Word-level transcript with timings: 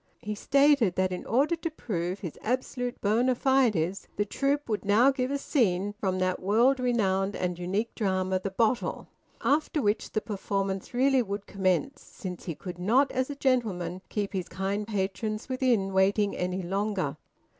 He 0.23 0.33
stated 0.33 0.95
that 0.95 1.11
in 1.11 1.27
order 1.27 1.55
to 1.57 1.69
prove 1.69 2.21
his 2.21 2.39
absolute 2.41 2.99
bona 3.01 3.35
fides 3.35 4.07
the 4.15 4.25
troupe 4.25 4.67
would 4.67 4.83
now 4.83 5.11
give 5.11 5.29
a 5.29 5.37
scene 5.37 5.93
from 5.99 6.17
that 6.17 6.41
world 6.41 6.79
renowned 6.79 7.35
and 7.35 7.59
unique 7.59 7.93
drama, 7.93 8.39
"The 8.39 8.49
Bottle," 8.49 9.09
after 9.41 9.79
which 9.79 10.13
the 10.13 10.21
performance 10.21 10.95
really 10.95 11.21
would 11.21 11.45
commence, 11.45 12.01
since 12.01 12.45
he 12.45 12.55
could 12.55 12.79
not 12.79 13.11
as 13.11 13.29
a 13.29 13.35
gentleman 13.35 14.01
keep 14.09 14.33
his 14.33 14.49
kind 14.49 14.87
patrons 14.87 15.47
within 15.47 15.93
waiting 15.93 16.35
any 16.35 16.63
longer. 16.63 17.17